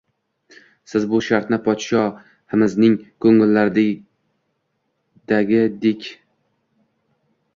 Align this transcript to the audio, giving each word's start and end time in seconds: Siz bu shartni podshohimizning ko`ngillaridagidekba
Siz 0.91 1.03
bu 1.09 1.17
shartni 1.25 1.57
podshohimizning 1.65 2.95
ko`ngillaridagidekba 3.25 6.09